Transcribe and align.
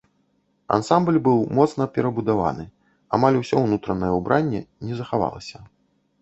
Ансамбль 0.75 1.17
быў 1.27 1.39
моцна 1.59 1.87
перабудаваны, 1.97 2.65
амаль 3.19 3.37
усё 3.41 3.55
ўнутранае 3.65 4.11
ўбранне 4.17 4.65
не 4.89 4.93
захавалася. 5.03 5.57